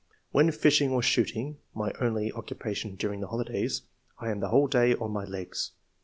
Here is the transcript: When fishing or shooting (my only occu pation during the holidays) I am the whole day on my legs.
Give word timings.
When 0.31 0.49
fishing 0.49 0.89
or 0.89 1.03
shooting 1.03 1.59
(my 1.75 1.93
only 2.01 2.31
occu 2.31 2.55
pation 2.57 2.97
during 2.97 3.19
the 3.19 3.27
holidays) 3.27 3.83
I 4.17 4.31
am 4.31 4.39
the 4.39 4.47
whole 4.49 4.65
day 4.65 4.95
on 4.95 5.11
my 5.11 5.25
legs. 5.25 5.73